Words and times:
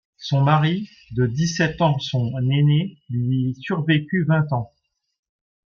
Son 0.17 0.41
mari, 0.41 0.89
de 1.11 1.27
dix-sept 1.27 1.79
ans 1.79 1.99
son 1.99 2.35
aîné, 2.49 2.97
lui 3.11 3.55
survécut 3.61 4.23
vingt 4.27 4.51
ans. 4.51 4.73